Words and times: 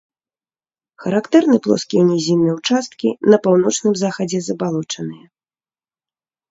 Характэрны 1.03 1.57
плоскія 1.67 2.03
нізінныя 2.11 2.57
ўчасткі, 2.59 3.09
на 3.35 3.41
паўночным 3.45 3.93
захадзе 4.05 4.39
забалочаныя. 4.51 5.25